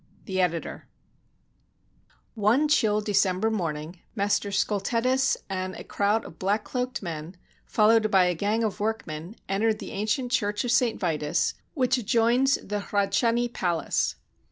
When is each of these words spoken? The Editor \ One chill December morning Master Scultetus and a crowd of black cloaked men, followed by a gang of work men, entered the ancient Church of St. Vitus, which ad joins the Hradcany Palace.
The 0.25 0.41
Editor 0.41 0.87
\ 1.61 2.47
One 2.47 2.67
chill 2.67 3.01
December 3.01 3.51
morning 3.51 3.99
Master 4.15 4.49
Scultetus 4.49 5.37
and 5.47 5.75
a 5.75 5.83
crowd 5.83 6.25
of 6.25 6.39
black 6.39 6.63
cloaked 6.63 7.03
men, 7.03 7.37
followed 7.67 8.09
by 8.09 8.23
a 8.25 8.33
gang 8.33 8.63
of 8.63 8.79
work 8.79 9.05
men, 9.05 9.35
entered 9.47 9.77
the 9.77 9.91
ancient 9.91 10.31
Church 10.31 10.63
of 10.63 10.71
St. 10.71 10.99
Vitus, 10.99 11.53
which 11.75 11.99
ad 11.99 12.07
joins 12.07 12.55
the 12.63 12.79
Hradcany 12.79 13.53
Palace. 13.53 14.15